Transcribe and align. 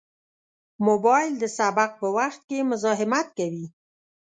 موبایل 0.87 1.33
د 1.39 1.43
سبق 1.57 1.91
په 2.01 2.07
وخت 2.17 2.41
کې 2.49 2.67
مزاحمت 2.71 3.27
کوي. 3.37 3.65